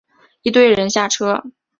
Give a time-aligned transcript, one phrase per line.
[0.41, 1.43] 一堆人下车